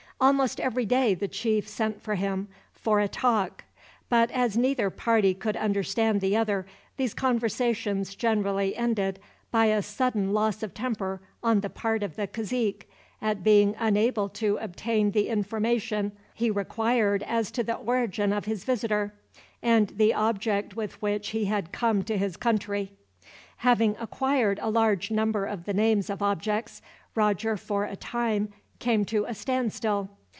Almost 0.21 0.59
every 0.59 0.85
day 0.85 1.15
the 1.15 1.27
chief 1.27 1.67
sent 1.67 1.99
for 2.03 2.13
him, 2.13 2.47
for 2.73 2.99
a 2.99 3.07
talk; 3.07 3.63
but 4.07 4.29
as 4.29 4.55
neither 4.55 4.91
party 4.91 5.33
could 5.33 5.57
understand 5.57 6.21
the 6.21 6.37
other, 6.37 6.67
these 6.95 7.15
conversations 7.15 8.13
generally 8.13 8.75
ended 8.77 9.17
by 9.49 9.65
a 9.65 9.81
sudden 9.81 10.31
loss 10.31 10.61
of 10.61 10.75
temper, 10.75 11.21
on 11.41 11.61
the 11.61 11.71
part 11.71 12.03
of 12.03 12.17
the 12.17 12.27
cazique, 12.27 12.87
at 13.19 13.43
being 13.43 13.73
unable 13.79 14.29
to 14.29 14.57
obtain 14.57 15.09
the 15.09 15.27
information 15.27 16.11
he 16.35 16.51
required 16.51 17.23
as 17.23 17.49
to 17.49 17.63
the 17.63 17.77
origin 17.77 18.31
of 18.31 18.45
his 18.45 18.63
visitor, 18.63 19.15
and 19.63 19.87
the 19.97 20.13
object 20.13 20.75
with 20.75 21.01
which 21.01 21.29
he 21.29 21.45
had 21.45 21.71
come 21.71 22.03
to 22.03 22.15
his 22.15 22.37
country. 22.37 22.91
Having 23.57 23.95
acquired 23.99 24.59
a 24.61 24.69
large 24.69 25.09
number 25.09 25.45
of 25.47 25.63
the 25.65 25.73
names 25.73 26.11
of 26.11 26.21
objects, 26.21 26.79
Roger, 27.15 27.57
for 27.57 27.85
a 27.85 27.95
time, 27.95 28.53
came 28.79 29.05
to 29.05 29.25
a 29.25 29.33
standstill. 29.35 30.09